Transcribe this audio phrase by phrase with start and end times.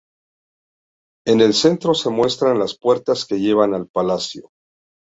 [1.27, 4.49] En el centro se muestran las puertas que llevan al palacio.